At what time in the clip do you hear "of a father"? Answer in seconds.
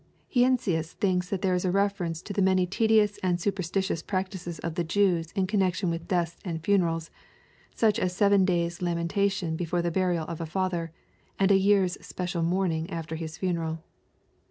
10.25-10.91